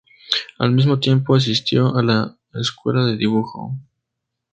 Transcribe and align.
Al 0.57 0.71
mismo 0.71 0.99
tiempo 0.99 1.35
asistió 1.35 1.95
a 1.95 2.01
la 2.01 2.35
escuela 2.55 3.05
de 3.05 3.17
dibujo. 3.17 3.77